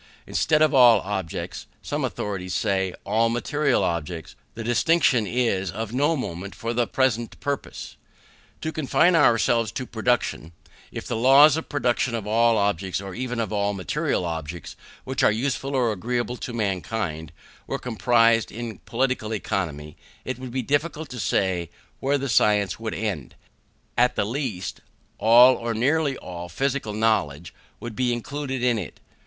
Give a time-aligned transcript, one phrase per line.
[0.25, 6.15] Instead of all objects, some authorities say, all material objects: the distinction is of no
[6.17, 7.97] moment for the present purpose.
[8.61, 10.53] To confine ourselves to production:
[10.91, 14.75] If the laws of the production of all objects, or even of all material objects,
[15.03, 17.31] which are useful or agreeable to mankind,
[17.67, 22.95] were comprised in Political Economy, it would be difficult to say where the science would
[22.95, 23.35] end:
[23.95, 24.81] at the least,
[25.19, 28.99] all or nearly all physical knowledge would be included in it.